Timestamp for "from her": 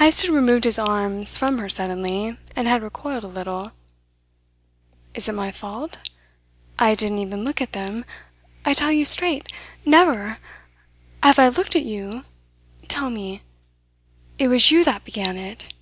1.38-1.68